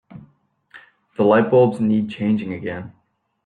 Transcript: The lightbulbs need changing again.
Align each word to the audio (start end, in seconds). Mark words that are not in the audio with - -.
The 1.15 1.23
lightbulbs 1.23 1.79
need 1.79 2.09
changing 2.09 2.53
again. 2.55 2.93